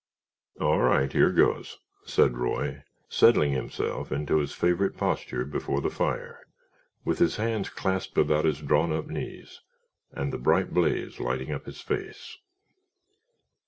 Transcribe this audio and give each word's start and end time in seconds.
"All 0.59 0.79
right, 0.79 1.13
here 1.13 1.29
goes," 1.29 1.77
said 2.05 2.35
Roy, 2.35 2.83
settling, 3.07 3.51
himself 3.51 4.11
into 4.11 4.37
his 4.39 4.51
favorite 4.51 4.97
posture 4.97 5.45
before 5.45 5.79
the 5.79 5.91
fire, 5.91 6.39
with 7.05 7.19
his 7.19 7.35
hands 7.35 7.69
clasped 7.69 8.17
about 8.17 8.45
his 8.45 8.61
drawn 8.61 8.91
up 8.91 9.05
knees 9.05 9.61
and 10.11 10.33
the 10.33 10.39
bright 10.39 10.73
blaze 10.73 11.19
lighting 11.19 11.51
up 11.51 11.67
his 11.67 11.81
face. 11.81 12.39